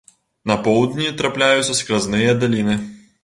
[0.51, 2.79] На поўдні трапляюцца скразныя даліны.